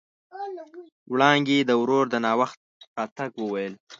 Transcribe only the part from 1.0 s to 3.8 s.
وړانګې د ورور د ناوخت راتګ وويل.